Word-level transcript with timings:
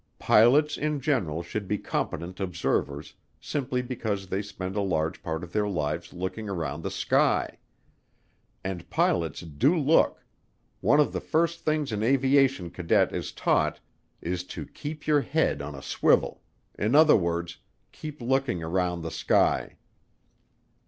Pilots 0.17 0.77
in 0.79 0.99
general 0.99 1.43
should 1.43 1.67
be 1.67 1.77
competent 1.77 2.39
observers 2.39 3.13
simply 3.39 3.83
because 3.83 4.25
they 4.25 4.41
spend 4.41 4.75
a 4.75 4.81
large 4.81 5.21
part 5.21 5.43
of 5.43 5.53
their 5.53 5.69
lives 5.69 6.11
looking 6.11 6.49
around 6.49 6.81
the 6.81 6.89
sky. 6.89 7.59
And 8.63 8.89
pilots 8.89 9.41
do 9.41 9.77
look; 9.77 10.25
one 10.79 10.99
of 10.99 11.13
the 11.13 11.21
first 11.21 11.59
things 11.59 11.91
an 11.91 12.01
aviation 12.01 12.71
cadet 12.71 13.13
is 13.13 13.31
taught 13.31 13.79
is 14.21 14.43
to 14.45 14.65
"Keep 14.65 15.05
your 15.05 15.21
head 15.21 15.61
on 15.61 15.75
a 15.75 15.83
swivel"; 15.83 16.41
in 16.79 16.95
other 16.95 17.15
words, 17.15 17.57
keep 17.91 18.21
looking 18.21 18.63
around 18.63 19.03
the 19.03 19.11
sky. 19.11 19.77